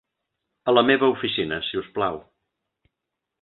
A 0.71 0.73
la 0.75 0.83
meva 0.87 1.09
oficina 1.17 1.59
si 1.67 1.81
us 1.83 1.91
plau. 1.99 2.19